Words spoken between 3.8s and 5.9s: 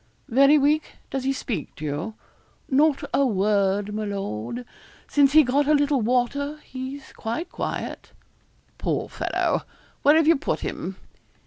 my lord. Since he got a